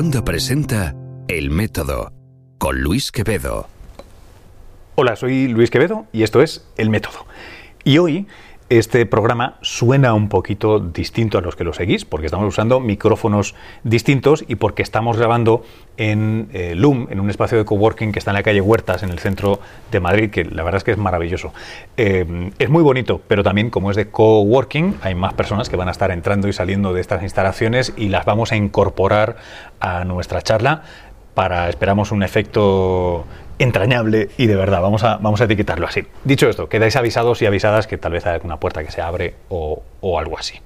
[0.00, 0.94] Onda presenta
[1.26, 2.12] El Método
[2.58, 3.66] con Luis Quevedo.
[4.94, 7.26] Hola, soy Luis Quevedo y esto es El Método.
[7.82, 8.28] Y hoy
[8.70, 13.54] este programa suena un poquito distinto a los que lo seguís, porque estamos usando micrófonos
[13.82, 15.62] distintos y porque estamos grabando
[15.96, 19.10] en eh, Loom, en un espacio de coworking que está en la calle Huertas, en
[19.10, 19.60] el centro
[19.90, 21.52] de Madrid, que la verdad es que es maravilloso.
[21.96, 25.88] Eh, es muy bonito, pero también como es de coworking, hay más personas que van
[25.88, 29.36] a estar entrando y saliendo de estas instalaciones y las vamos a incorporar
[29.80, 30.82] a nuestra charla
[31.34, 33.24] para, esperamos, un efecto
[33.58, 36.06] entrañable y de verdad, vamos a, vamos a etiquetarlo así.
[36.24, 39.34] Dicho esto, quedáis avisados y avisadas que tal vez hay alguna puerta que se abre
[39.48, 39.82] o,
[40.18, 40.60] algo así.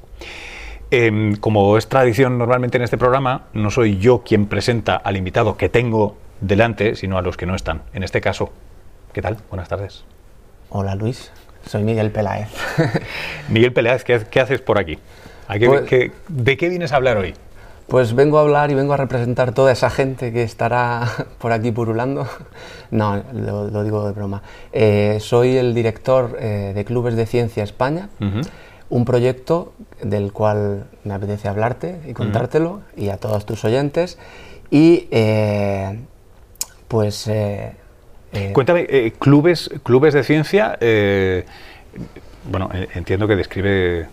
[0.90, 5.56] Em, como es tradición normalmente en este programa, no soy yo quien presenta al invitado
[5.56, 7.82] que tengo delante, sino a los que no están.
[7.94, 8.52] En este caso,
[9.12, 9.38] ¿qué tal?
[9.48, 10.04] Buenas tardes.
[10.68, 11.32] Hola Luis,
[11.66, 12.48] soy Miguel Peláez.
[13.48, 14.98] Miguel Peláez, ¿qué, haces por aquí?
[15.46, 17.34] Pues ¿De qué vienes a hablar hoy?
[17.88, 21.70] Pues vengo a hablar y vengo a representar toda esa gente que estará por aquí
[21.72, 22.26] purulando.
[22.90, 24.42] No, lo, digo de broma.
[24.70, 28.10] Eh, soy el director eh, de Clubes de Ciencia España,
[28.90, 34.18] un proyecto del cual me apetece hablarte y contártelo y a todos tus oyentes.
[34.70, 36.00] Y eh,
[36.86, 37.30] pues...
[38.52, 40.78] Cuéntame, clubes, clubes de ciencia,
[42.44, 44.06] bueno, entiendo que describe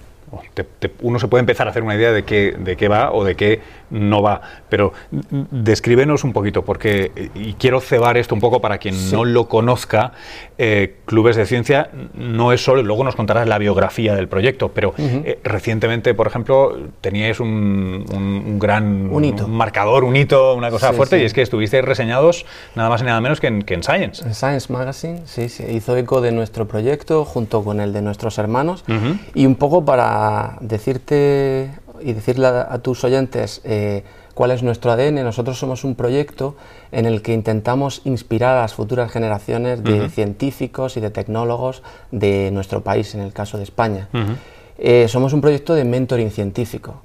[1.01, 3.35] uno se puede empezar a hacer una idea de qué, de qué va o de
[3.35, 8.77] qué no va, pero descríbenos un poquito, porque, y quiero cebar esto un poco para
[8.77, 10.13] quien no lo conozca,
[10.57, 14.93] eh, Clubes de Ciencia no es solo, luego nos contarás la biografía del proyecto, pero
[14.97, 21.25] eh, recientemente, por ejemplo, teníais un, gran un, marcador, un hito, una cosa fuerte, y
[21.25, 24.25] es que estuvisteis reseñados nada más y nada menos que en, Science.
[24.25, 28.37] En Science Magazine, sí, sí, hizo eco de nuestro proyecto junto con el de nuestros
[28.37, 28.83] hermanos,
[29.33, 31.69] y un poco para decirte
[32.01, 36.55] y decirle a, tus oyentes eh, cuál es nuestro ADN, nosotros somos un proyecto
[36.91, 42.49] en el que intentamos inspirar a las futuras generaciones de científicos y de tecnólogos de
[42.51, 44.07] nuestro país, en el caso de España.
[44.77, 47.01] Eh, somos un proyecto de mentoring científico.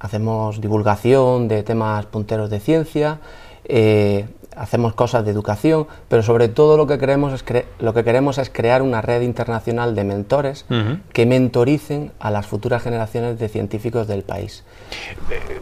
[0.00, 3.20] Hacemos divulgación de temas punteros de ciencia,
[3.64, 4.26] eh,
[4.56, 8.50] hacemos cosas de educación, pero sobre todo lo que queremos es, lo que queremos es
[8.50, 10.64] crear una red internacional de mentores
[11.12, 14.64] que mentoricen a las futuras generaciones de científicos del país.
[15.30, 15.60] Eh,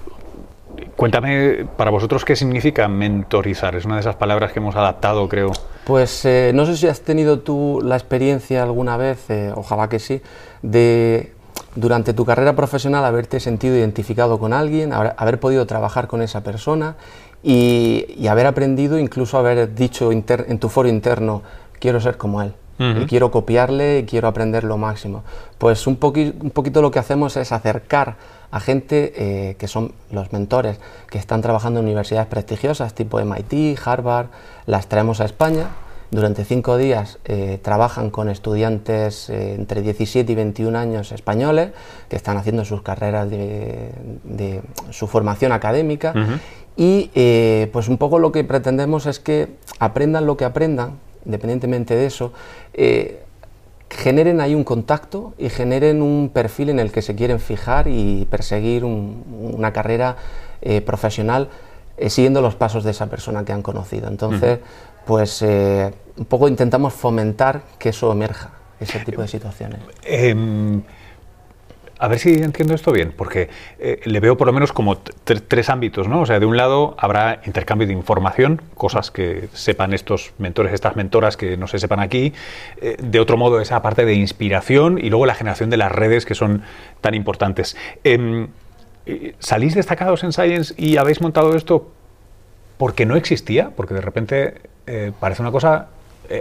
[0.96, 3.74] cuéntame, para vosotros, ¿qué significa mentorizar?
[3.74, 5.52] Es una de esas palabras que hemos adaptado, creo.
[5.84, 9.98] Pues eh, no sé si has tenido tú la experiencia alguna vez, eh, ojalá que
[9.98, 10.20] sí,
[10.62, 11.32] de
[11.76, 16.96] durante tu carrera profesional haberte sentido identificado con alguien, haber podido trabajar con esa persona
[17.42, 21.42] y, haber aprendido, incluso haber dicho en tu foro interno,
[21.78, 22.54] quiero ser como él.
[22.82, 25.22] Y quiero copiarle y quiero aprender lo máximo.
[25.58, 28.16] Pues un, un poquito lo que hacemos es acercar
[28.50, 30.78] a gente eh, que son los mentores,
[31.10, 34.28] que están trabajando en universidades prestigiosas tipo MIT, Harvard,
[34.64, 35.68] las traemos a España.
[36.10, 41.70] Durante cinco días eh, trabajan con estudiantes eh, entre 17 y 21 años españoles
[42.08, 44.60] que están haciendo sus carreras de,
[44.90, 46.12] su formación académica.
[46.76, 51.94] Y eh, pues un poco lo que pretendemos es que aprendan lo que aprendan, independientemente
[51.94, 52.32] de eso,
[53.88, 58.26] generen ahí un contacto y generen un perfil en el que se quieren fijar y
[58.28, 60.16] perseguir una carrera
[60.84, 61.50] profesional
[62.08, 64.08] siguiendo los pasos de esa persona que han conocido.
[64.08, 64.60] Entonces,
[65.06, 69.80] pues un poco intentamos fomentar que eso emerja, ese tipo de situaciones.
[70.04, 70.82] Em,
[72.00, 75.68] a ver si entiendo esto bien, porque eh, le veo por lo menos como tres
[75.68, 76.22] ámbitos, ¿no?
[76.22, 80.96] O sea, de un lado habrá intercambio de información, cosas que sepan estos mentores, estas
[80.96, 82.32] mentoras que no se sepan aquí.
[82.80, 86.24] Eh, de otro modo, esa parte de inspiración y luego la generación de las redes
[86.24, 86.62] que son
[87.02, 87.76] tan importantes.
[88.02, 88.48] Em,
[89.04, 91.92] eh, ¿Salís destacados en Science y habéis montado esto
[92.80, 93.70] porque no existía?
[93.76, 94.54] Porque de repente
[95.20, 95.86] parece una cosa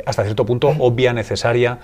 [0.05, 1.77] hasta cierto punto obvia, necesaria.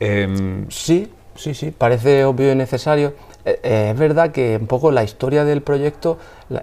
[0.00, 1.08] Em, sí,
[1.40, 3.14] Sí, sí, parece obvio y necesario.
[3.46, 6.18] Eh, eh, es verdad que un poco la historia del proyecto,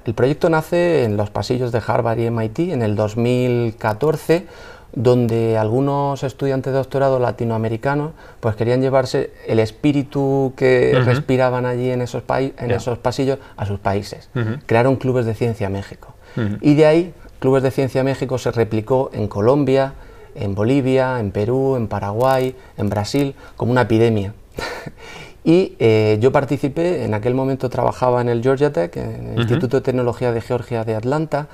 [0.05, 4.45] el proyecto nace en los pasillos de Harvard y MIT en el 2014,
[4.93, 12.01] donde algunos estudiantes de doctorado latinoamericanos pues querían llevarse el espíritu que respiraban allí en
[12.01, 14.29] esos, en esos pasillos a sus países.
[14.67, 16.13] Crearon clubes de ciencia México.
[16.61, 19.93] Y de ahí, Clubes de Ciencia México se replicó en Colombia,
[20.35, 24.33] en Bolivia, en Perú, en Paraguay, en Brasil, como una epidemia.
[25.43, 29.77] y eh, yo participé, en aquel momento trabajaba en el Georgia Tech, en el Instituto
[29.77, 31.47] de Tecnología de Georgia de Atlanta,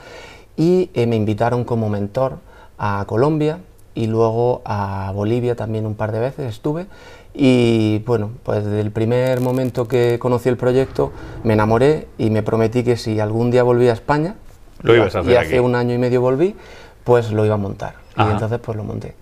[0.56, 2.38] y eh, me invitaron como mentor
[2.78, 3.60] a Colombia
[3.96, 6.88] y luego a Bolivia también un par de veces estuve.
[7.34, 11.12] Y bueno, pues desde el primer momento que conocí el proyecto
[11.44, 14.36] me enamoré y me prometí que si algún día volvía a España,
[14.82, 15.60] Lo ibas a hacer y hace aquí.
[15.60, 16.56] un año y medio volví,
[17.04, 17.96] pues lo iba a montar.
[18.16, 18.30] Ajá.
[18.30, 19.16] Y entonces pues lo monté.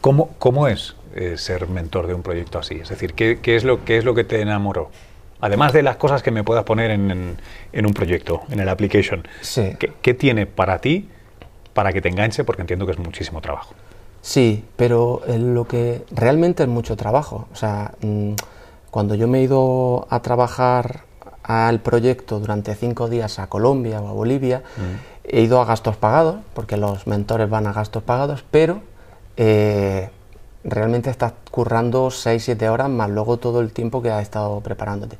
[0.00, 2.74] ¿Cómo, cómo es eh, ser mentor de un proyecto así?
[2.76, 4.90] Es decir, ¿qué, qué es lo, ¿qué es lo que te enamoró?
[5.40, 7.36] Además de las cosas que me puedas poner en, en-
[7.72, 9.26] en un proyecto, en el application.
[9.40, 9.76] Sí.
[9.78, 11.08] ¿Qué, qué tiene para ti
[11.74, 12.44] para que te enganche?
[12.44, 13.74] Porque entiendo que es muchísimo trabajo.
[14.22, 17.46] Sí, pero eh, lo que realmente es mucho trabajo.
[17.52, 18.32] O sea, mm,
[18.90, 21.02] cuando yo me he ido a trabajar
[21.44, 24.62] al proyecto durante cinco días a Colombia o a Bolivia,
[25.22, 28.80] he ido a gastos pagados, porque los mentores van a gastos pagados, pero
[29.36, 30.08] eh,
[30.64, 35.18] realmente estás currando 6-7 horas más luego todo el tiempo que has estado preparándote.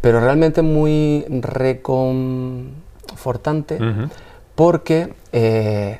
[0.00, 3.80] Pero realmente es muy reconfortante
[4.54, 5.98] porque eh,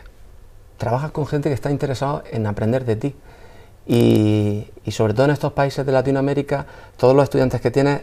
[0.79, 3.17] trabajas con gente que está interesada en aprender de ti.
[3.89, 6.67] Y, y sobre todo en estos países de Latinoamérica,
[6.97, 8.01] todos los estudiantes que tienes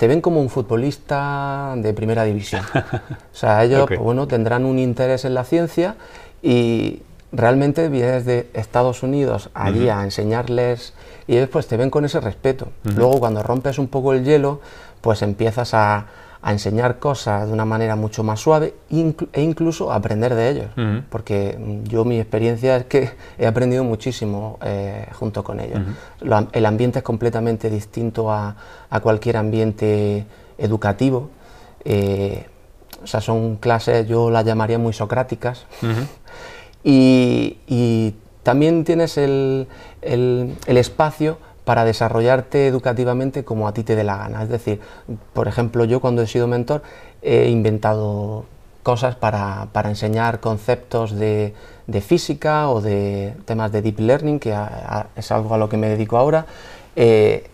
[0.00, 2.62] te ven como un futbolista de primera división.
[2.74, 5.96] O sea, ellos pues, bueno, tendrán un interés en la ciencia
[6.42, 7.02] y
[7.32, 10.94] realmente vienes de Estados Unidos allí a enseñarles
[11.26, 12.68] y ellos pues te ven con ese respeto.
[12.82, 14.62] Luego cuando rompes un poco el hielo,
[15.02, 16.06] pues empiezas a,
[16.42, 20.66] a enseñar cosas de una manera mucho más suave e incluso aprender de ellos.
[21.10, 25.80] Porque mm, yo mi experiencia es que he aprendido muchísimo eh, junto con ellos.
[26.20, 28.56] Lo el ambiente es completamente distinto a,
[28.88, 30.24] a cualquier ambiente
[30.56, 31.28] educativo.
[31.84, 32.46] Eh,
[33.02, 35.66] o sea, son clases, yo las llamaría muy socráticas.
[36.82, 39.68] Y, y también tienes el,
[40.00, 44.42] el- el espacio para desarrollarte educativamente como a ti te dé la gana.
[44.42, 44.80] Es decir,
[45.32, 46.82] por ejemplo, yo cuando he sido mentor
[47.22, 48.44] he inventado
[48.82, 51.54] cosas para, para enseñar conceptos de,
[51.86, 54.56] de física o de temas de deep learning, que
[55.16, 56.46] es algo a lo que me dedico ahora,
[56.96, 57.46] eh,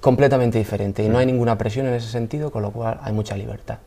[0.00, 1.02] completamente diferente.
[1.02, 3.78] Y no hay ninguna presión en ese sentido, con lo cual hay mucha libertad.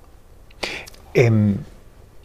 [1.13, 1.57] Em,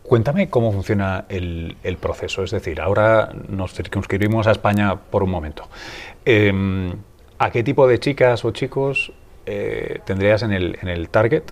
[0.03, 2.43] cuéntame cómo funciona el, el proceso.
[2.43, 5.69] Es decir, ahora nos circunscribimos a España por un momento.
[6.25, 6.93] Em,
[7.39, 9.13] ¿A qué tipo de chicas o chicos
[9.47, 11.43] eh, tendrías en el, en el target?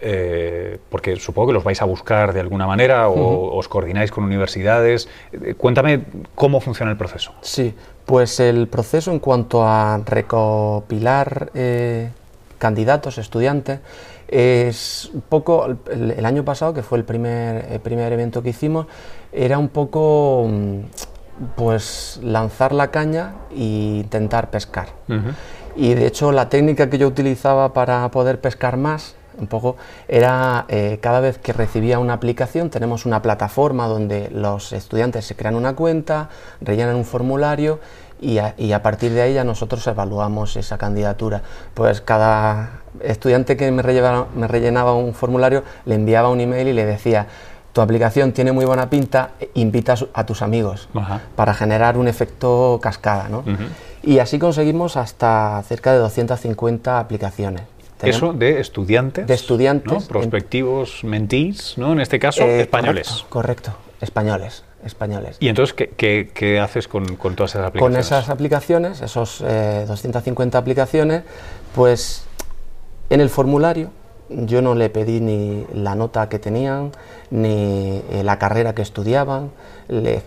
[0.00, 4.24] Eh, porque supongo que los vais a buscar de alguna manera o os coordináis con
[4.24, 5.08] universidades.
[5.32, 6.02] Eh, cuéntame
[6.34, 7.32] cómo funciona el proceso.
[7.40, 11.50] Sí, pues el proceso en cuanto a recopilar
[12.58, 13.80] candidatos, estudiantes,
[14.28, 18.50] es un poco, el, el año pasado, que fue el primer, el primer evento que
[18.50, 18.86] hicimos,
[19.32, 20.80] era un poco mm,
[21.56, 24.88] pues lanzar la caña e intentar pescar.
[25.76, 29.76] Y de hecho la técnica que yo utilizaba para poder pescar más, un poco,
[30.08, 35.36] era eh, cada vez que recibía una aplicación, tenemos una plataforma donde los estudiantes se
[35.36, 36.28] crean una cuenta,
[36.60, 37.78] rellenan un formulario
[38.20, 41.42] y a, y a partir de ahí ya nosotros evaluamos esa candidatura.
[41.74, 46.72] Pues cada estudiante que me rellenaba, me rellenaba un formulario le enviaba un email y
[46.72, 47.28] le decía,
[47.78, 51.20] tu aplicación tiene muy buena pinta, invita a, su- a tus amigos Ajá.
[51.36, 53.28] para generar un efecto cascada.
[53.28, 53.44] ¿no?
[54.02, 57.62] Y así conseguimos hasta cerca de 250 aplicaciones.
[57.98, 59.28] Tenemos- Eso de estudiantes.
[59.28, 59.92] De estudiantes.
[59.92, 60.00] ¿no?
[60.00, 61.92] Prospectivos mentís, ¿no?
[61.92, 63.06] En este caso, Eh, españoles.
[63.28, 65.36] Correcto, correcto, españoles, españoles.
[65.38, 68.06] ¿Y entonces qué, qué- qué haces con, con todas esas Con aplicaciones?
[68.06, 71.22] esas aplicaciones, esos eh, 250 aplicaciones,
[71.76, 72.24] pues
[73.10, 73.90] en el formulario
[74.30, 76.92] yo no le pedí ni la nota que tenían,
[77.30, 79.50] ni eh, la carrera que estudiaban,
[79.88, 80.22] le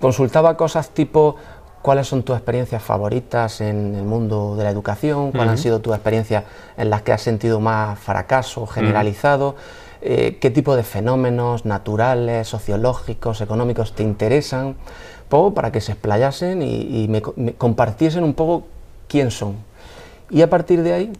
[0.00, 1.36] consultaba cosas tipo
[1.82, 5.94] cuáles son tus experiencias favoritas en el mundo de la educación, cuáles han sido tus
[5.94, 6.44] experiencias
[6.78, 9.54] en las que has sentido más fracaso generalizado,
[10.00, 14.76] eh, qué tipo de fenómenos naturales, sociológicos, económicos te interesan,
[15.28, 18.64] poco para que se explayasen y, y me, co- me compartiesen un poco
[19.08, 19.56] quién son.
[20.30, 21.12] Y a partir de ahí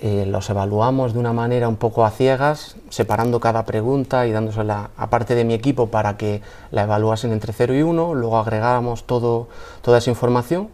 [0.00, 4.90] eh, los evaluamos de una manera un poco a ciegas, separando cada pregunta y dándosela
[4.96, 9.04] a parte de mi equipo para que la evaluasen entre 0 y 1, luego agregábamos
[9.04, 9.48] todo,
[9.82, 10.68] toda esa información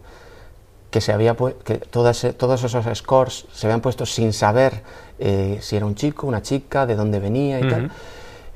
[0.91, 4.81] que se había que todo ese- todos esos scores se habían puesto sin saber
[5.19, 7.91] eh, si era un chico, una chica, de dónde venía y tal.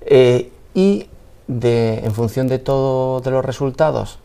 [0.01, 1.07] Eh, y
[1.47, 4.19] de, en función de todos de los resultados,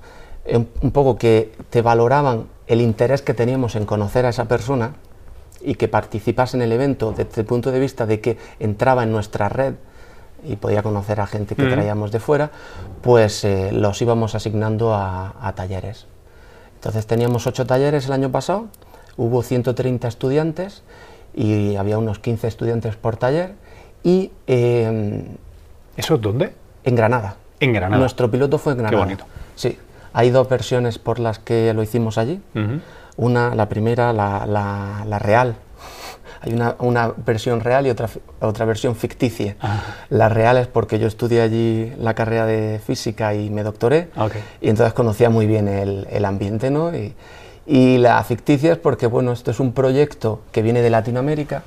[0.52, 4.94] un, un poco que te valoraban el interés que teníamos en conocer a esa persona
[5.64, 9.10] y que participase en el evento desde el punto de vista de que entraba en
[9.12, 9.74] nuestra red
[10.46, 12.50] y podía conocer a gente que traíamos de fuera,
[13.00, 16.06] pues eh, los íbamos asignando a, a talleres.
[16.74, 18.66] Entonces teníamos ocho talleres el año pasado,
[19.16, 20.82] hubo 130 estudiantes
[21.34, 23.54] y había unos 15 estudiantes por taller
[24.02, 25.24] y eh,
[25.96, 26.52] ¿Eso dónde?
[26.84, 27.36] en Granada.
[27.60, 27.98] En Granada.
[27.98, 29.02] Nuestro piloto fue en Granada.
[29.02, 29.24] bonito.
[29.54, 29.78] Sí,
[30.12, 32.42] hay dos versiones por las que lo hicimos allí.
[32.54, 32.80] Ujú.
[33.16, 35.56] Una, la primera, la, la- la real,
[36.40, 38.08] hay una, una, versión real y otra,
[38.40, 39.56] otra versión ficticia.
[40.10, 44.10] La real es porque yo estudié allí la carrera de física y me doctoré,
[44.60, 46.94] y entonces conocía muy bien el, el ambiente, ¿no?
[46.94, 47.14] Y,
[47.66, 51.62] y, la ficticia es porque, bueno, esto es un proyecto que viene de Latinoamérica,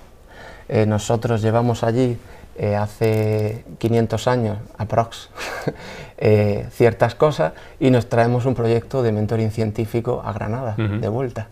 [0.69, 2.17] eh, nosotros llevamos allí
[2.57, 5.29] eh, hace 500 años, aprox,
[6.17, 11.47] eh, ciertas cosas y nos traemos un proyecto de mentoring científico a Granada, de vuelta.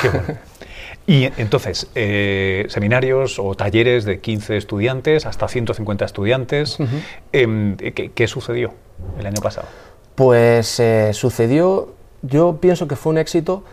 [0.00, 0.38] Qué bueno.
[1.06, 6.78] Y entonces, eh, seminarios o talleres de 15 estudiantes hasta 150 estudiantes,
[7.32, 8.72] em, ¿qué, sucedió
[9.18, 9.68] el año pasado?
[10.14, 11.92] Pues eh, sucedió,
[12.22, 13.64] yo pienso que fue un éxito,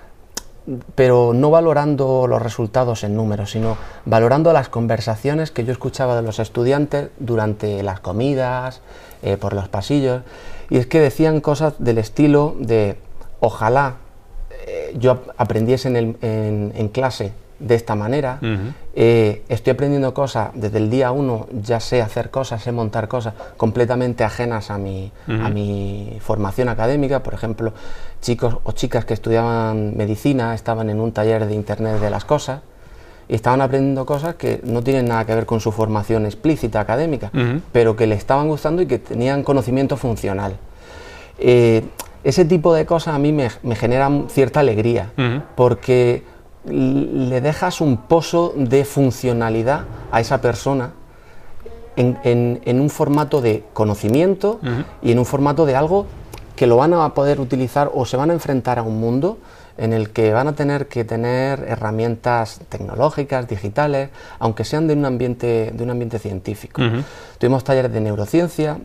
[0.95, 6.21] pero no valorando los resultados en números, sino valorando las conversaciones que yo escuchaba de
[6.21, 8.81] los estudiantes durante las comidas,
[9.23, 10.21] eh, por los pasillos,
[10.69, 12.97] y es que decían cosas del estilo de
[13.39, 13.95] ojalá
[14.97, 18.39] yo aprendiese en, clase de esta manera,
[18.95, 23.33] eh, estoy aprendiendo cosas desde el día uno, ya sé hacer cosas, sé montar cosas
[23.57, 27.73] completamente ajenas a mi, a mi formación académica, por ejemplo,
[28.21, 32.61] chicos o chicas que estudiaban medicina estaban en un taller de Internet de las cosas
[33.29, 37.31] y estaban aprendiendo cosas que no tienen nada que ver con su formación explícita académica,
[37.71, 40.57] pero que le estaban gustando y que tenían conocimiento funcional.
[41.37, 41.83] Eh,
[42.23, 45.11] ese tipo de cosas a mí me, generan cierta alegría,
[45.55, 46.23] porque
[46.65, 50.91] le dejas un pozo de funcionalidad a esa persona
[51.95, 54.59] en, un formato de conocimiento
[55.01, 56.05] y en un formato de algo
[56.55, 59.39] que lo van a poder utilizar o se van a enfrentar a un mundo
[59.77, 65.05] en el que van a tener que tener herramientas tecnológicas, digitales, aunque sean de un
[65.05, 66.81] ambiente, de un ambiente científico.
[67.39, 68.77] Tuvimos talleres de neurociencia,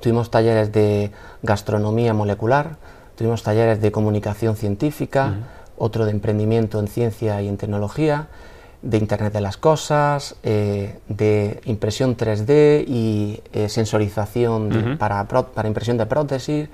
[0.00, 2.76] Tuvimos talleres de gastronomía molecular,
[3.16, 5.34] tuvimos talleres de comunicación científica,
[5.76, 8.28] otro de emprendimiento en ciencia y en tecnología,
[8.82, 15.96] de Internet de las Cosas, eh, de impresión 3D y eh, sensorización para, para, impresión
[15.96, 16.68] de prótesis,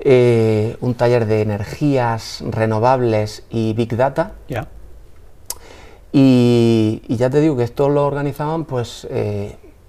[0.00, 4.32] eh, un taller de energías renovables y Big Data.
[6.12, 9.08] Y, y, ya te digo que esto lo organizaban pues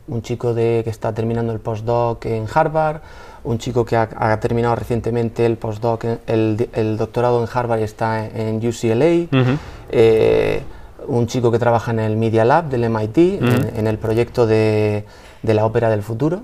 [0.07, 3.01] un chico de, que está terminando el postdoc en Harvard,
[3.43, 8.25] un chico que ha, terminado recientemente el postdoc, el, el, doctorado en Harvard y está
[8.25, 9.27] en, UCLA,
[9.91, 10.63] eh,
[11.07, 13.17] un chico que trabaja en el Media Lab del MIT,
[13.77, 15.05] en, el proyecto de,
[15.43, 16.41] de, la ópera del futuro.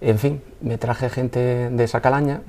[0.00, 2.40] En fin, me traje gente de esa calaña.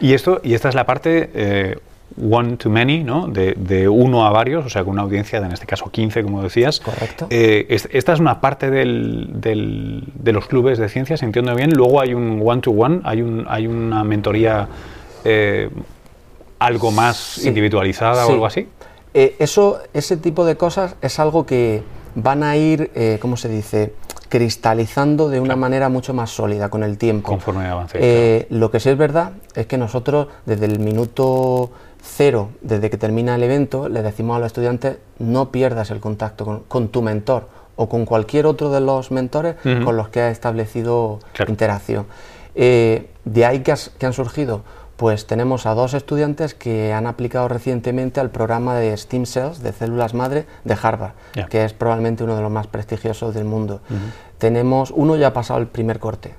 [0.00, 1.30] Y, esto, y esta es la parte...
[1.34, 1.78] Eh,
[2.20, 3.28] one to many, ¿no?
[3.28, 6.42] De, uno a varios, o sea, con una audiencia de, en este caso, 15, como
[6.42, 6.80] decías.
[6.80, 7.26] Correcto.
[7.30, 11.70] Eh, esta es una parte del, de los clubes de ciencias, entiendo bien.
[11.74, 14.68] Luego hay un one to one, hay, un, hay una mentoría
[15.24, 15.68] eh,
[16.58, 18.68] algo más individualizada o algo así.
[19.12, 21.82] Eh, eso, ese tipo de cosas es algo que
[22.14, 23.92] van a ir, ¿cómo se dice?
[24.28, 27.28] cristalizando de una manera mucho más sólida con el tiempo.
[27.28, 28.46] Conforme avance.
[28.50, 31.70] Lo que sí es verdad es que nosotros desde el minuto
[32.06, 36.64] cero, desde que termina el evento, le decimos a los estudiantes no pierdas el contacto
[36.68, 41.18] con, tu mentor o con cualquier otro de los mentores con los que has establecido
[41.46, 42.06] interacción.
[42.54, 44.62] Eh, de ahí que, han surgido,
[44.96, 49.72] pues tenemos a dos estudiantes que han aplicado recientemente al programa de Stem Cells, de
[49.72, 51.12] células madre, de Harvard,
[51.50, 53.80] que es probablemente uno de los más prestigiosos del mundo.
[54.38, 56.34] Tenemos, uno ya ha pasado el primer corte.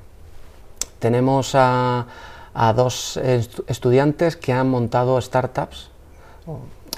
[0.98, 2.08] Tenemos a
[2.60, 3.18] a dos
[3.68, 5.92] estudiantes que han montado startups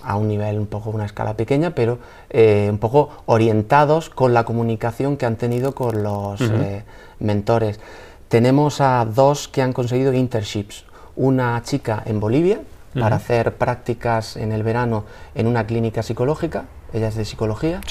[0.04, 2.00] a un nivel un poco una escala pequeña, pero
[2.30, 6.84] eh, un poco orientados con la comunicación que han tenido con los eh,
[7.20, 7.82] mentores.
[8.30, 10.86] Tenemos a dos que han conseguido internships,
[11.18, 12.62] una chica en Bolivia
[12.98, 15.04] para hacer prácticas en el verano
[15.36, 17.82] en una clínica psicológica, ella es de psicología,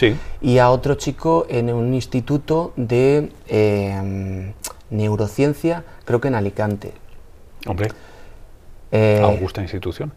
[0.40, 4.54] y a otro chico en un instituto de eh,
[4.90, 6.94] neurociencia, creo que en Alicante,
[7.66, 7.90] Hombre,
[8.90, 10.12] eh, augusta institución.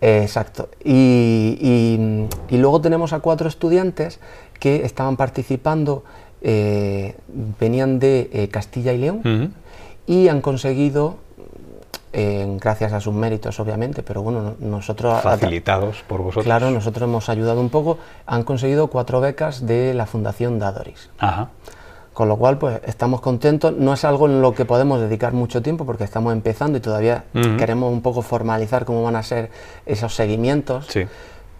[0.00, 0.68] exacto.
[0.84, 4.20] Y, luego tenemos a cuatro estudiantes
[4.60, 6.04] que estaban participando,
[6.42, 7.16] eh,
[7.58, 9.54] venían de eh, Castilla y León
[10.06, 11.16] y han conseguido,
[12.12, 15.20] gracias a sus méritos obviamente, pero bueno, nosotros...
[15.22, 16.44] Facilitados por vosotros.
[16.44, 21.10] Claro, nosotros hemos ayudado un poco, han conseguido cuatro becas de la Fundación Dadoris.
[21.18, 21.50] Ajá.
[22.14, 23.74] Con lo cual, pues estamos contentos.
[23.76, 27.24] No es algo en lo que podemos dedicar mucho tiempo porque estamos empezando y todavía
[27.58, 29.50] queremos un poco formalizar cómo van a ser
[29.84, 30.86] esos seguimientos.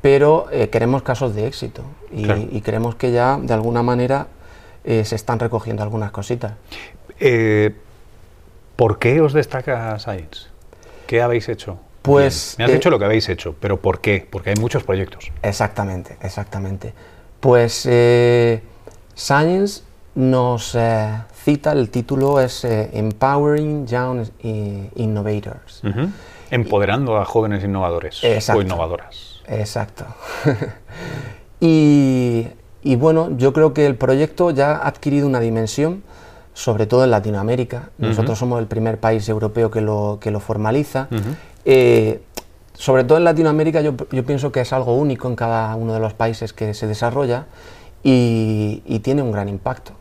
[0.01, 1.83] Pero eh, queremos casos de éxito
[2.13, 4.29] y, creemos que ya de alguna manera
[4.85, 6.53] eh, se están recogiendo algunas cositas.
[7.19, 7.75] Eh,
[8.77, 10.49] ¿Por qué os destaca Science?
[11.09, 11.79] ¿Qué habéis hecho?
[12.03, 12.55] Pues.
[12.59, 14.25] Me has dicho lo que habéis hecho, pero ¿por qué?
[14.31, 15.33] Porque hay muchos proyectos.
[15.43, 16.93] Exactamente, exactamente.
[17.41, 17.89] Pues
[19.17, 19.83] Science
[20.15, 21.09] nos eh,
[21.45, 25.83] cita, el título es eh, Empowering Young I- Innovators.
[26.51, 28.61] Empoderando a jóvenes innovadores Exacto.
[28.61, 29.41] o innovadoras.
[29.49, 30.05] Exacto.
[31.61, 32.47] y,
[32.83, 36.03] y bueno, yo creo que el proyecto ya ha adquirido una dimensión,
[36.53, 37.91] sobre todo en Latinoamérica.
[37.99, 41.09] Nosotros somos el primer país europeo que lo, que lo formaliza.
[41.65, 42.23] Eh,
[42.75, 46.01] sobre todo en Latinoamérica yo, yo pienso que es algo único en cada uno de
[46.01, 47.47] los países que se desarrolla
[48.03, 49.93] y, y tiene un gran impacto.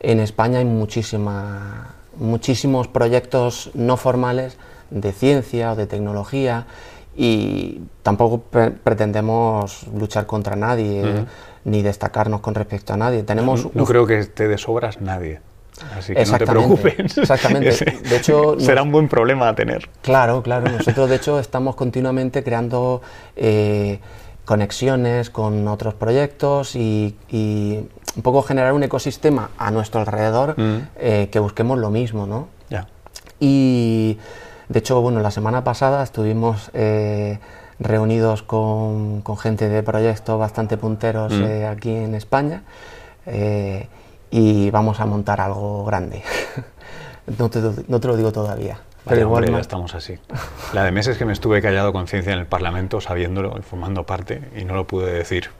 [0.00, 4.56] En España hay muchísima, muchísimos proyectos no formales
[4.90, 6.66] de ciencia o de tecnología
[7.16, 11.24] y tampoco pre- pretendemos luchar contra nadie
[11.64, 13.22] ni destacarnos con respecto a nadie.
[13.22, 15.40] Tenemos No, no un- creo que te de sobras nadie.
[15.98, 17.18] Así que no te preocupes.
[17.18, 17.98] exactamente.
[18.08, 19.88] De hecho, será nos- un buen problema a tener.
[20.02, 20.70] Claro, claro.
[20.70, 23.02] Nosotros, de hecho, estamos continuamente creando
[23.34, 23.98] eh,
[24.44, 27.80] conexiones con otros proyectos y, y
[28.16, 30.76] un poco generar un ecosistema a nuestro alrededor Mm.
[30.96, 32.48] eh, que busquemos lo mismo, ¿no?
[32.70, 32.86] Ya.
[33.38, 34.18] Y
[34.68, 37.38] de hecho, bueno, la semana pasada estuvimos eh,
[37.78, 41.44] reunidos con, con gente de proyectos bastante punteros Mm.
[41.44, 42.62] eh, aquí en España
[43.26, 43.88] eh,
[44.30, 46.22] y vamos a montar algo grande.
[47.38, 48.78] no, te, no te lo digo todavía.
[49.04, 50.18] Pero igual hombre, ya estamos así.
[50.72, 54.04] La de meses que me estuve callado con ciencia en el Parlamento, sabiéndolo y formando
[54.04, 55.50] parte, y no lo pude decir.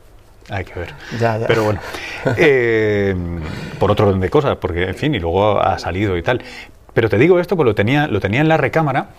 [0.49, 0.93] Hay que ver.
[1.19, 1.47] Ya, ya.
[1.47, 1.79] Pero bueno,
[2.37, 3.15] eh,
[3.79, 6.41] por otro orden de cosas, porque, en fin, y luego ha salido y tal.
[6.93, 9.09] Pero te digo esto, pues lo tenía, lo tenía en la recámara,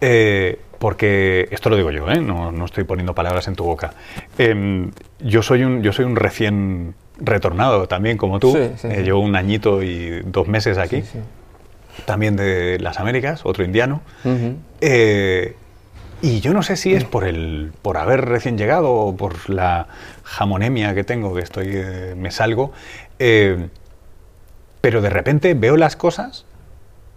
[0.00, 2.20] eh, porque esto lo digo yo, ¿eh?
[2.20, 3.92] no, no estoy poniendo palabras en tu boca.
[4.36, 8.52] Em, yo, soy un, yo soy un recién retornado también, como tú.
[8.52, 9.02] Sí, sí, Eh, sí.
[9.04, 11.02] llevo un añito y dos meses aquí
[12.04, 14.00] también de las Américas, otro indiano.
[14.80, 15.54] Eh,
[16.22, 19.88] y yo no sé si es por el por haber recién llegado o por la
[20.22, 22.72] jamonemia que tengo, que estoy eh, me salgo,
[23.18, 23.68] eh,
[24.80, 26.46] pero de repente veo las cosas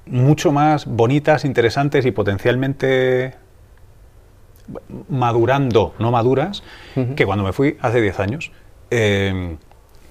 [0.07, 3.35] mucho más bonitas, interesantes y potencialmente
[5.09, 6.63] madurando, no maduras,
[7.15, 8.51] que cuando me fui hace 10 años.
[8.91, 9.57] Eh,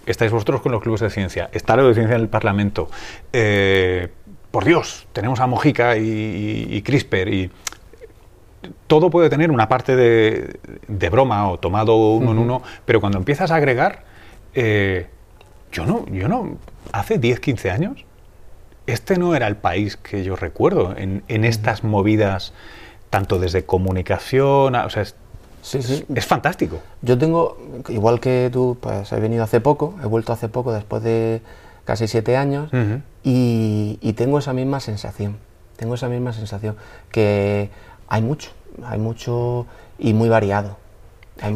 [0.06, 2.88] estáis vosotros con los clubes de ciencia, está lo de ciencia en el Parlamento.
[3.32, 4.08] eh,
[4.50, 7.50] por Dios, tenemos a Mojica y, y- y CRISPR y
[8.86, 13.18] todo puede tener una parte de, de broma o tomado uno en uno, pero cuando
[13.18, 14.04] empiezas a agregar,
[14.54, 15.06] eh,
[15.72, 16.56] yo no, yo no,
[16.92, 18.04] hace 10, 15 años,
[18.86, 22.52] este no era el país que yo recuerdo en, en estas movidas,
[23.10, 25.14] tanto desde comunicación, a- o sea, es,
[25.62, 26.04] Sí, sí.
[26.14, 26.80] es fantástico.
[27.00, 27.56] Yo tengo,
[27.88, 31.40] igual que tú, pues he venido hace poco, he vuelto hace poco después de
[31.86, 32.70] casi siete años
[33.22, 35.38] y, y tengo esa misma sensación,
[35.76, 36.76] tengo esa misma sensación,
[37.10, 37.70] que
[38.14, 38.50] hay mucho,
[38.86, 39.66] hay mucho
[39.98, 40.76] y muy variado.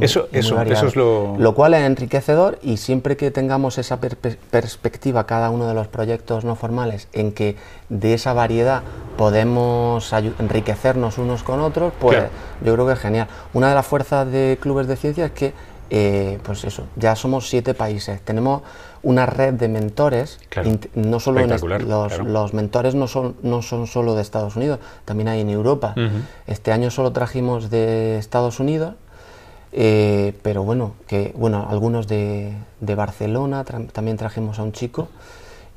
[0.01, 0.79] Eso- y muy eso- variado.
[0.81, 5.69] eso es lo- Lo cual es enriquecedor y siempre que tengamos esa perspectiva, cada uno
[5.69, 7.55] de los proyectos no formales, en que
[7.89, 8.83] de esa variedad
[9.17, 12.31] podemos enriquecernos unos con otros, pues Claro.
[12.65, 13.29] yo creo que es genial.
[13.55, 15.53] Una de las fuerzas de clubes de ciencia es que,
[15.91, 18.21] eh, pues eso, ya somos siete países.
[18.23, 18.63] Tenemos
[19.03, 20.71] una red de mentores, Claro.
[20.95, 22.25] no solo en los, claro.
[22.25, 25.95] los mentores no son, no son solo de Estados Unidos, también hay en Europa.
[26.47, 28.95] Este año solo trajimos de Estados Unidos,
[29.73, 35.09] eh, pero bueno, que bueno, algunos de, de Barcelona, tra- también trajimos a un chico,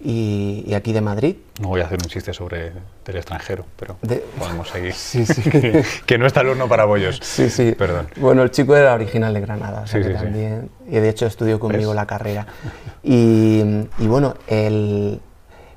[0.04, 1.36] y, y aquí de Madrid.
[1.62, 2.72] No voy a hacer un chiste sobre
[3.06, 4.94] del extranjero, pero De- podemos seguir.
[4.96, 5.42] Sí, sí.
[6.06, 7.20] que no está el horno para bollos.
[7.22, 7.74] Sí, sí.
[7.78, 8.08] Perdón.
[8.18, 10.24] Bueno, el chico era original de Granada, o sea Sí, que sí, sí.
[10.26, 10.70] también.
[10.88, 11.96] Y de hecho estudió conmigo ¿Ves?
[11.96, 12.48] la carrera.
[13.04, 13.64] Y,
[13.98, 15.20] y bueno, el,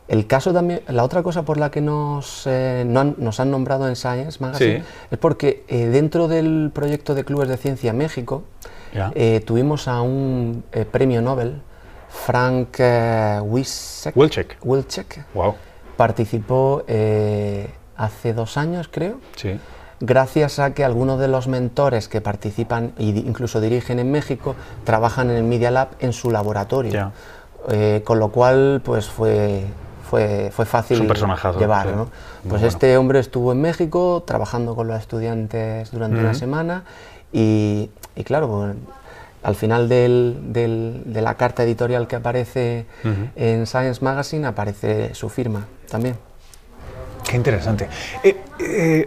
[0.09, 3.51] el caso también, la otra cosa por la que nos, eh, no han- nos han
[3.51, 4.85] nombrado en Science Magazine Sí.
[5.11, 8.45] es porque eh, dentro del proyecto de clubes de ciencia México
[9.15, 11.63] eh, tuvimos a un premio Nobel,
[12.15, 14.57] Frank eh, Wilczek, Wilczek.
[14.63, 15.55] Wilczek, Wow.
[15.97, 19.59] participó eh, hace dos años, creo Sí.
[20.01, 25.31] gracias a que algunos de los mentores que participan e incluso dirigen en México trabajan
[25.31, 27.13] en el Media Lab en su laboratorio.
[27.71, 29.65] Eh, con lo cual, pues fue,
[30.11, 31.87] fue, fue fácil Es un personajazo, llevar.
[31.87, 31.93] sí.
[31.93, 32.03] ¿no?
[32.05, 32.11] Muy
[32.43, 32.67] Pues bueno.
[32.67, 36.85] este hombre estuvo en México trabajando con los estudiantes durante una semana
[37.33, 38.75] y, y claro, pues,
[39.45, 42.87] al final del- del- de la carta editorial que aparece
[43.37, 46.17] en Science Magazine aparece su firma también.
[47.29, 47.89] Qué interesante.
[48.23, 49.07] Eh, eh,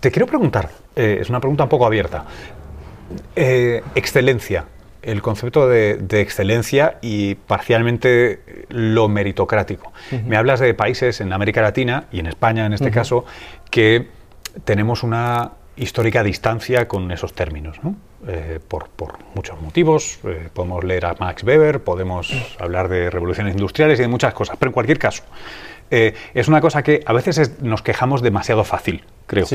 [0.00, 2.24] te quiero preguntar, eh, es una pregunta un poco abierta.
[3.94, 4.64] Excelencia,
[5.02, 9.92] el concepto de, de excelencia y parcialmente lo meritocrático.
[10.26, 13.24] Me hablas de países en América Latina y en España en este caso
[13.70, 14.08] que
[14.64, 17.96] tenemos una histórica distancia con esos términos, ¿no?
[18.28, 20.20] Eh, por, por, muchos motivos.
[20.24, 24.56] Eh, podemos leer a Max Weber, podemos hablar de revoluciones industriales y de muchas cosas,
[24.58, 25.24] pero en cualquier caso,
[25.90, 29.46] eh, es una cosa que a veces nos quejamos demasiado fácil, creo,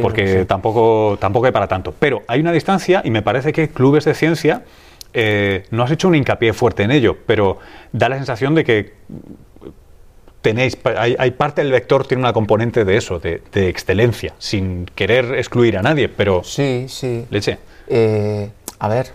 [0.00, 1.94] porque tampoco, tampoco hay para tanto.
[1.98, 4.62] Pero hay una distancia y me parece que clubes de ciencia
[5.70, 7.58] no has hecho un hincapié fuerte en ello, pero
[7.92, 8.92] da la sensación de que
[10.46, 15.76] tenéis, hay, parte del vector tiene una componente de eso, de, excelencia, sin querer excluir
[15.76, 16.44] a nadie, pero...
[16.44, 17.26] Sí, sí.
[17.30, 17.58] Leche.
[17.88, 19.08] Eh, a ver,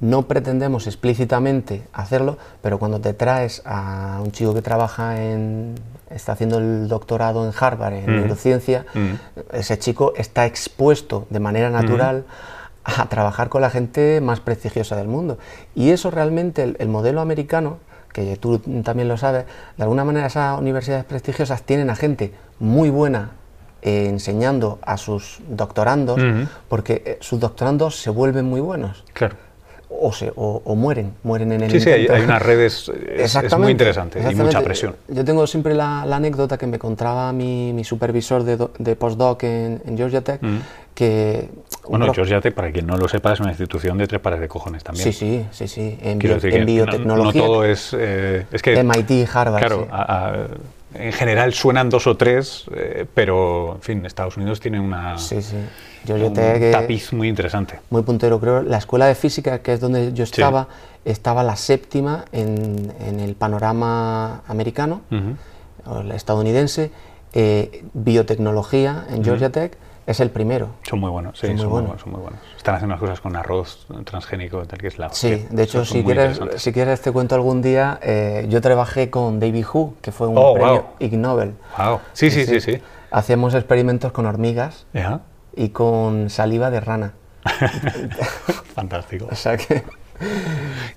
[0.00, 5.74] no pretendemos explícitamente hacerlo, pero cuando te traes a un chico que trabaja en,
[6.08, 8.16] está haciendo el doctorado en Harvard en mm.
[8.16, 9.54] neurociencia, mm.
[9.56, 12.24] ese chico está expuesto de manera natural
[12.86, 13.00] mm.
[13.02, 15.38] a trabajar con la gente más prestigiosa del mundo.
[15.74, 17.80] Y eso realmente, el modelo americano,
[18.12, 19.44] que tú también lo sabes,
[19.76, 23.32] de alguna manera esas universidades prestigiosas tienen a gente muy buena
[23.82, 26.20] eh, enseñando a sus doctorandos,
[26.68, 29.04] porque eh, sus doctorandos se vuelven muy buenos.
[29.14, 29.36] Claro.
[29.88, 34.20] O, se, o, mueren, mueren en el Sí, sí, hay, unas redes, es, muy interesante
[34.30, 34.94] y mucha presión.
[35.08, 39.96] Yo tengo siempre la, anécdota que me contaba mi, mi supervisor de, de postdoc en,
[39.96, 40.40] Georgia Tech,
[40.94, 41.48] que...
[41.88, 44.48] Bueno, Georgia Tech, para quien no lo sepa, es una institución de tres pares de
[44.48, 45.04] cojones también.
[45.04, 47.40] Sí, sí, sí, sí, en, biotecnología.
[47.40, 47.96] No, todo es...
[47.98, 49.88] Eh, es que, MIT, Harvard, Claro,
[50.94, 55.40] en general suenan dos o tres, eh, pero en fin, Estados Unidos tiene una, sí,
[55.40, 55.56] sí.
[56.12, 56.34] un
[56.72, 57.80] tapiz muy interesante.
[57.90, 58.62] Muy puntero, creo.
[58.62, 60.68] La escuela de física, que es donde yo estaba,
[61.04, 65.02] estaba la séptima en, el panorama americano,
[66.12, 66.90] estadounidense,
[67.32, 69.76] eh, biotecnología en Georgia Tech
[70.10, 70.70] es el primero.
[70.82, 72.40] Son muy buenos, sí, son, muy, buenos.
[72.56, 75.10] Están haciendo unas cosas con arroz transgénico, tal que es la.
[75.10, 77.98] Sí, de hecho, si quieres, si quieres te cuento algún día.
[78.02, 81.54] Eh, yo trabajé con David Hu, que fue un oh, premio Ig Nobel.
[81.78, 82.00] Wow.
[82.12, 84.86] Sí, sí, sí, sí, Hacíamos experimentos con hormigas
[85.54, 87.14] y con saliva de rana.
[88.74, 89.28] Fantástico.
[89.30, 89.84] O sea que.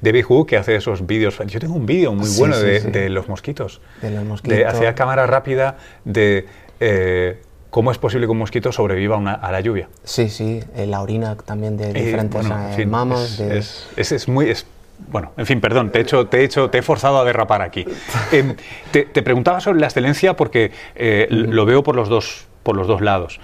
[0.01, 1.39] David Hu, que hace esos vídeos.
[1.45, 3.79] Yo tengo un vídeo muy bueno de, los mosquitos.
[4.01, 4.57] De los mosquitos.
[4.57, 6.47] De, hacía cámara rápida de.
[6.79, 7.41] Eh,
[7.73, 9.89] ¿Cómo es posible que un mosquito sobreviva a la lluvia?
[10.03, 12.45] Sí, sí, eh, la orina también de eh, diferentes
[12.77, 13.39] eh, mamas.
[13.39, 14.53] Es, es, muy...
[15.09, 17.63] bueno, en fin, perdón, te he, hecho, te, he hecho, te he forzado a derrapar
[17.63, 17.83] aquí.
[18.31, 18.55] Em,
[18.91, 20.71] te, preguntaba sobre la excelencia porque
[21.31, 23.39] lo veo por los dos, por los dos lados.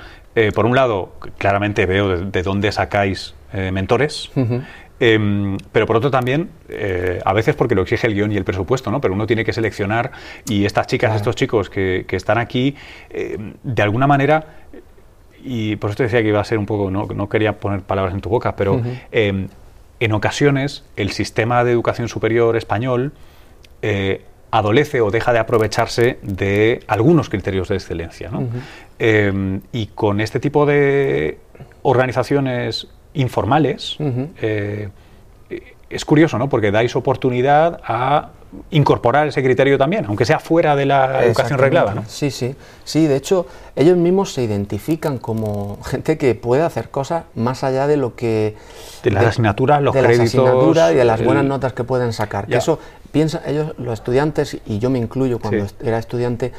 [0.54, 4.30] por un lado, claramente veo de, dónde sacáis mentores.
[5.00, 8.44] Em, pero por otro también, eh, a veces porque lo exige el guion y el
[8.44, 9.00] presupuesto, ¿no?
[9.00, 10.12] Pero uno tiene que seleccionar
[10.48, 12.76] y estas chicas, estos chicos que, están aquí,
[13.10, 14.46] em, de alguna manera,
[15.42, 17.82] y por eso te decía que iba a ser un poco, no, no quería poner
[17.82, 18.82] palabras en tu boca, pero
[19.12, 19.48] em,
[20.02, 23.14] en ocasiones el sistema de educación superior español
[23.82, 28.30] eh, adolece o deja de aprovecharse de algunos criterios de excelencia.
[28.30, 28.48] ¿no?
[29.72, 31.38] y con este tipo de
[31.84, 33.98] organizaciones informales,
[34.42, 34.90] eh,
[35.90, 36.50] es curioso, ¿no?
[36.50, 38.30] Porque dais oportunidad a
[38.72, 42.04] incorporar ese criterio también, aunque sea fuera de la educación reglada, ¿no?
[42.08, 42.56] Sí, sí.
[42.84, 43.46] Sí, de hecho,
[43.76, 48.56] ellos mismos se identifican como gente que puede hacer cosas más allá de lo que...
[49.04, 50.92] De las asignaturas, los de créditos...
[50.92, 52.48] y de las buenas notas que pueden sacar.
[52.48, 52.80] Que eso,
[53.12, 56.52] piensa, ellos, los estudiantes, y yo me incluyo cuando era estudiante,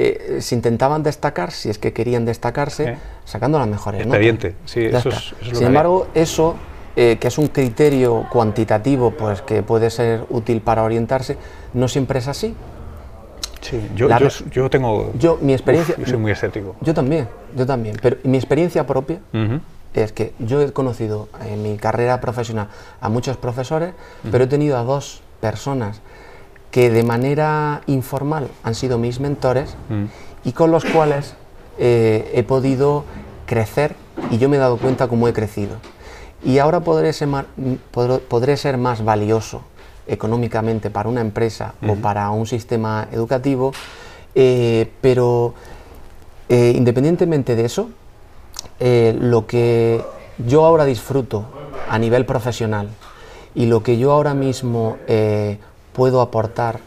[0.00, 5.10] eh, se intentaban destacar, si es que querían destacarse, sacando las mejores Expediente, sí, eso
[5.52, 6.54] Sin embargo, eso,
[6.94, 11.36] eh, que es un criterio cuantitativo, pues que puede ser útil para orientarse,
[11.74, 12.54] no siempre es así.
[13.60, 14.08] Sí, yo,
[14.52, 15.10] yo, tengo...
[15.18, 15.96] Yo, mi experiencia...
[15.98, 16.76] yo soy muy escéptico.
[16.80, 19.18] Yo también, yo también, pero mi experiencia propia...
[19.94, 22.68] Es que yo he conocido en mi carrera profesional
[23.00, 23.94] a muchos profesores,
[24.30, 26.02] pero he tenido a dos personas
[26.70, 30.48] que de manera informal han sido mis mentores mm.
[30.48, 31.34] y con los cuales
[31.78, 33.04] eh, he podido
[33.46, 33.94] crecer
[34.30, 35.76] y yo me he dado cuenta cómo he crecido.
[36.44, 37.46] Y ahora podré ser más,
[37.90, 39.62] podré, ser más valioso
[40.06, 43.72] económicamente para una empresa o para un sistema educativo,
[44.34, 45.54] eh, pero
[46.48, 47.90] eh, independientemente de eso,
[48.80, 50.02] lo que
[50.46, 51.44] yo ahora disfruto
[51.88, 52.88] a nivel profesional
[53.54, 54.96] y lo que yo ahora mismo
[55.98, 56.78] puedo aportar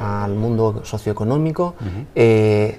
[0.00, 1.76] al mundo socioeconómico,
[2.16, 2.76] eh,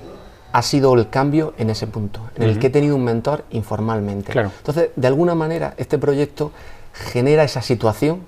[0.51, 4.37] ha sido el cambio en ese punto, en el que he tenido un mentor informalmente.
[4.37, 6.51] Entonces, de alguna manera, este proyecto
[6.93, 8.23] genera esa situación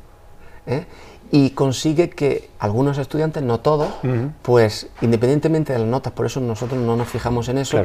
[0.65, 0.85] ¿eh?
[1.29, 3.89] y consigue que algunos estudiantes, no todos,
[4.43, 7.83] pues independientemente de las notas, por eso nosotros no nos fijamos en eso,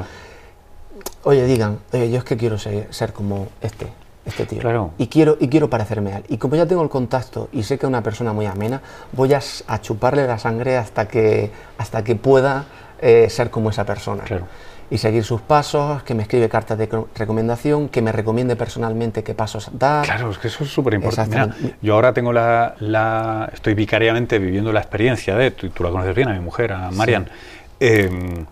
[1.24, 3.88] oye, digan, oye, yo es que quiero ser como este,
[4.26, 4.60] este tío.
[4.98, 6.24] Y quiero, y quiero parecerme a él.
[6.28, 9.32] Y como ya tengo el contacto y sé que es una persona muy amena, voy
[9.32, 9.40] a,
[9.80, 12.64] chuparle la sangre hasta que, hasta que pueda
[13.00, 14.24] eh, ser como esa persona.
[14.88, 19.24] y seguir sus pasos, que me escribe cartas de co- recomendación, que me recomiende personalmente
[19.24, 20.04] qué pasos dar.
[20.04, 21.36] Claro, es que eso es súper importante.
[21.82, 25.50] Yo ahora tengo la, la- Estoy vicariamente viviendo la experiencia de.
[25.50, 27.28] Tú, tú la conoces bien, a mi mujer, a Marian.
[27.80, 28.44] eh,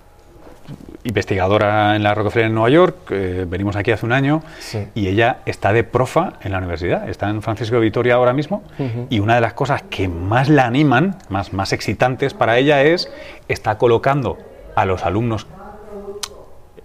[1.04, 4.88] investigadora en la Rockefeller en Nueva York, eh, venimos aquí hace un año Sí.
[4.94, 8.62] y ella está de profa en la universidad, está en Francisco de Vitoria ahora mismo
[9.10, 13.10] y una de las cosas que más la animan, más, más excitantes para ella es,
[13.48, 14.38] está colocando
[14.74, 15.46] a los alumnos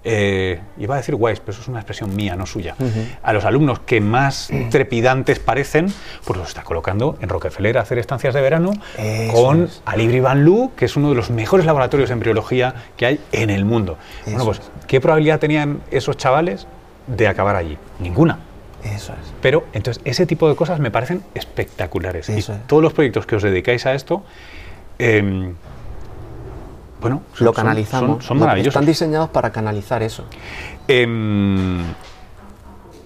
[0.03, 2.75] eh, iba a decir guays, pero eso es una expresión mía, no suya.
[3.21, 5.87] A los alumnos que más trepidantes parecen,
[6.25, 9.81] pues los está colocando en Rockefeller a hacer estancias de verano Eso con es.
[9.85, 13.49] Alibri Van Lu, que es uno de los mejores laboratorios de embriología que hay en
[13.49, 13.97] el mundo.
[14.25, 14.71] bueno, pues, es.
[14.87, 16.65] ¿qué probabilidad tenían esos chavales
[17.07, 17.77] de acabar allí?
[17.99, 18.39] Ninguna.
[18.83, 19.33] Eso es.
[19.41, 22.29] Pero entonces ese tipo de cosas me parecen espectaculares.
[22.29, 22.67] Eso y es.
[22.67, 24.23] todos los proyectos que os dedicáis a esto,
[24.97, 25.55] em,
[27.01, 28.09] bueno, son- Lo canalizamos.
[28.17, 28.75] Son, son Lo- maravillosos.
[28.75, 30.25] Están diseñados para canalizar eso.
[30.87, 31.83] Em,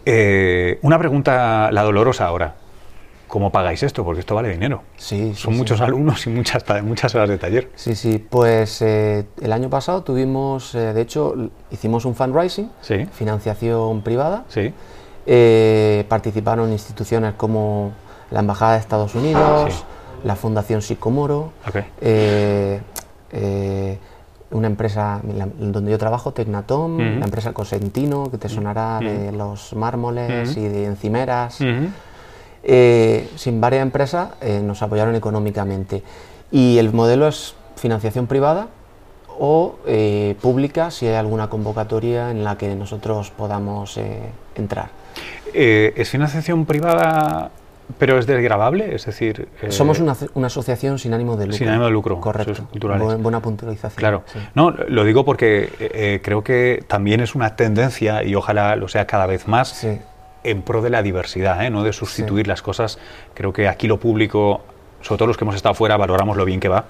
[0.06, 2.56] eh, una pregunta, la dolorosa ahora.
[3.28, 4.04] ¿Cómo pagáis esto?
[4.04, 4.84] Porque esto vale dinero.
[4.96, 5.58] Sí, sí, Son sí.
[5.58, 7.72] muchos alumnos y muchas, muchas horas de taller.
[7.74, 11.34] Sí, sí, pues eh, el año pasado tuvimos, eh, de hecho,
[11.72, 13.06] hicimos un fundraising, Sí.
[13.12, 14.44] financiación privada.
[14.50, 14.72] Sí.
[16.08, 17.94] Participaron instituciones como
[18.30, 19.84] la Embajada de Estados Unidos,
[20.24, 21.78] la Fundación Sicomoro, Ok.
[22.02, 22.82] eh,
[23.34, 23.98] eh,
[24.52, 29.74] una empresa la- donde yo trabajo, Tecnatom, la empresa Cosentino, que te sonará de los
[29.76, 31.60] mármoles y de encimeras.
[32.66, 36.04] Eh, sin varias empresas eh, nos apoyaron económicamente.
[36.52, 38.68] Y el modelo es financiación privada
[39.40, 44.00] o eh, pública si hay alguna convocatoria en la que nosotros podamos
[44.56, 44.90] entrar.
[45.54, 47.52] ¿Es financiación privada,
[47.98, 48.96] pero es desgravable?
[48.96, 51.58] Es decir, eh, Somos una, una asociación sin ánimo de lucro.
[51.58, 52.66] sin ánimo de lucro, Correcto.
[52.72, 53.08] culturales.
[53.08, 53.98] Bu- buena puntualización.
[54.00, 54.40] Claro, sí.
[54.56, 58.88] no, lo digo porque eh, eh, creo que también es una tendencia y ojalá lo
[58.88, 60.00] sea cada vez más Sí.
[60.44, 61.70] en pro de la diversidad, ¿eh?
[61.70, 63.00] no de sustituir las cosas.
[63.34, 64.62] Creo que aquí lo público,
[65.02, 66.86] sobre todo los que hemos estado fuera, valoramos lo bien que va.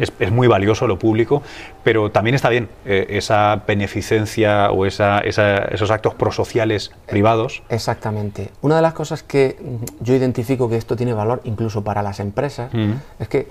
[0.00, 1.42] Es, es muy valioso lo público,
[1.82, 7.62] pero también está bien eh, esa beneficencia o esa, esa- esos actos prosociales privados.
[7.68, 8.50] Exactamente.
[8.62, 9.56] Una de las cosas que
[10.00, 12.70] yo identifico que esto tiene valor incluso para las empresas
[13.18, 13.48] es que,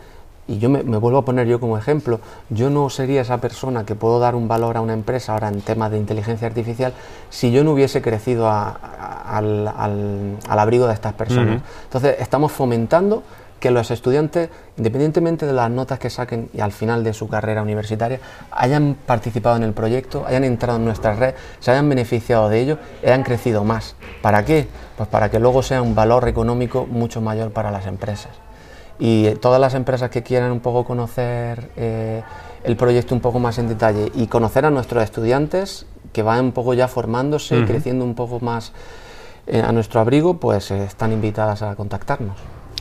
[0.48, 3.86] y yo me, me vuelvo a poner yo como ejemplo, yo no sería esa persona
[3.86, 6.94] que puedo dar un valor a una empresa ahora en temas de inteligencia artificial
[7.30, 11.62] si yo no hubiese crecido a- a- al, al- al abrigo de estas personas.
[11.86, 13.24] Entonces, estamos fomentando
[13.64, 17.62] que los estudiantes, independientemente de las notas que saquen y al final de su carrera
[17.62, 18.20] universitaria,
[18.52, 22.78] hayan participado en el proyecto, hayan entrado en nuestra red, se hayan beneficiado de ello
[23.02, 23.96] y hayan crecido más.
[24.22, 24.68] ¿Para qué?
[24.98, 28.34] Pues para que luego sea un valor económico mucho mayor para las empresas.
[29.00, 32.22] Y todas las empresas que quieran un poco conocer eh,
[32.66, 36.52] el proyecto un poco más en detalle y conocer a nuestros estudiantes que van un
[36.52, 37.68] poco ya formándose y Ujú.
[37.68, 38.74] creciendo un poco más
[39.48, 42.36] eh, a nuestro abrigo, pues eh, están invitadas a contactarnos.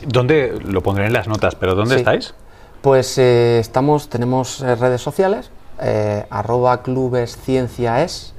[0.07, 0.59] ¿Dónde?
[0.65, 1.99] Lo pondré en las notas, pero ¿dónde Sí.
[1.99, 2.33] estáis?
[2.81, 5.49] Pues eh, estamos, tenemos eh, redes sociales,
[5.81, 8.33] eh, arroba clubes ciencia es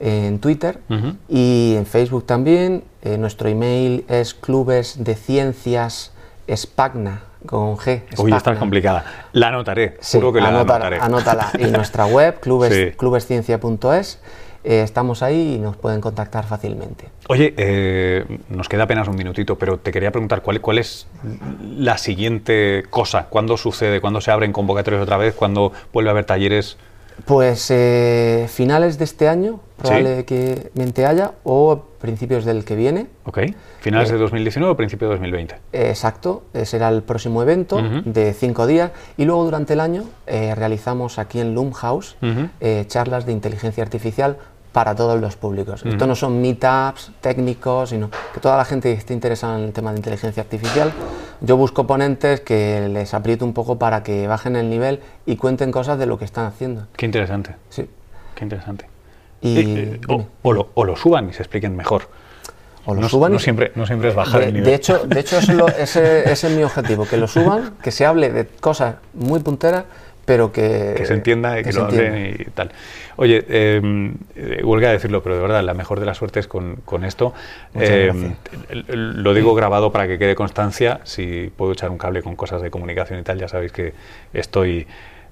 [0.00, 0.80] en Twitter
[1.28, 2.84] y en Facebook también.
[3.02, 6.12] Eh, nuestro email es clubes de ciencias
[6.48, 8.02] espagna con G.
[8.18, 8.58] Uy, esta es espagna.
[8.60, 9.04] complicada.
[9.32, 10.98] La anotaré, Sí, juro que la anotaré.
[11.00, 11.50] anótala.
[11.58, 12.96] Y nuestra web, clubes, Sí.
[12.96, 14.18] clubesciencia.es,
[14.68, 17.06] eh, estamos ahí y nos pueden contactar fácilmente.
[17.28, 21.06] Oye, eh, nos queda apenas un minutito, pero te quería preguntar cuál, cuál es
[21.62, 26.24] la siguiente cosa, cuándo sucede, cuándo se abren convocatorias otra vez, cuándo vuelve a haber
[26.24, 26.76] talleres.
[27.24, 33.06] Pues eh, finales de este año, probablemente haya, o principios del que viene.
[33.24, 33.38] ¿Ok?
[33.80, 35.54] ¿Finales Eh, de 2019 o principio de 2020?
[35.72, 41.18] Eh, Exacto, será el próximo evento de cinco días y luego durante el año realizamos
[41.18, 42.16] aquí en Loom House
[42.88, 44.36] charlas de inteligencia artificial
[44.76, 45.80] para todos los públicos.
[45.86, 46.06] Esto Ujú.
[46.06, 49.90] no son meetups técnicos, sino que toda la gente que esté interesada en el tema
[49.90, 50.92] de inteligencia artificial,
[51.40, 55.72] yo busco ponentes que les aprieto un poco para que bajen el nivel y cuenten
[55.72, 56.88] cosas de lo que están haciendo.
[56.94, 57.88] Qué interesante, Sí.
[58.34, 58.84] qué interesante.
[59.40, 62.10] Y, Eh, eh, o lo, o lo suban y se expliquen mejor.
[62.86, 64.70] O lo no, suban no siempre, no siempre es bajar de, el nivel.
[64.70, 67.72] de hecho, de hecho eso es lo- ese, ese es mi objetivo, que lo suban,
[67.82, 69.84] que se hable de cosas muy punteras,
[70.24, 72.72] pero que, que se entienda y que, se lo hablen y tal.
[73.16, 77.04] Oye, eh, eh, huelga decirlo, pero de verdad, la mejor de las suertes con, con
[77.04, 77.32] esto.
[77.74, 78.12] Eh,
[78.70, 81.00] l- lo digo grabado para que quede constancia.
[81.04, 83.94] Si puedo echar un cable con cosas de comunicación y tal, ya sabéis que
[84.32, 84.86] estoy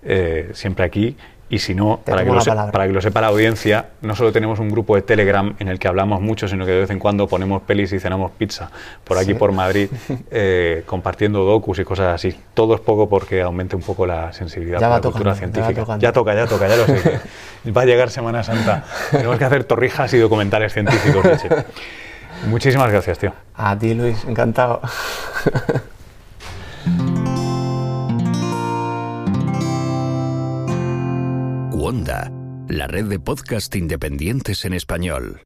[0.05, 1.17] eh, siempre aquí.
[1.51, 2.73] Y si no, para que, lo la se- palabra.
[2.73, 5.79] para que lo sepa la audiencia, no solo tenemos un grupo de Telegram en el
[5.79, 8.71] que hablamos mucho, sino que de vez en cuando ponemos pelis y cenamos pizza
[9.05, 9.35] por aquí Sí.
[9.35, 9.89] por Madrid,
[10.31, 12.35] eh, compartiendo docus y cosas así.
[12.55, 15.99] Todo es poco porque aumente un poco la sensibilidad Ya por la cultura tocando, científica.
[15.99, 17.21] Ya toca, ya toca, ya lo sé.
[17.63, 18.85] que va a llegar Semana Santa.
[19.11, 21.25] Tenemos que hacer torrijas y documentales científicos.
[21.25, 21.49] leche.
[22.49, 23.33] Muchísimas gracias, tío.
[23.55, 24.81] A ti, Luis, encantado.
[31.85, 32.33] Wanda,
[32.67, 35.43] la red de podcast independientes en español.